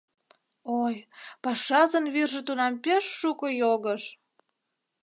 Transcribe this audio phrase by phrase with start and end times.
[0.83, 0.95] Ой,
[1.43, 4.03] пашазын вӱржӧ тунам пеш шуко йогыш!..